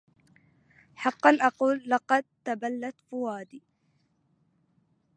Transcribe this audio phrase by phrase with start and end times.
[0.95, 3.63] حقا أقول لقد تبلت فؤادي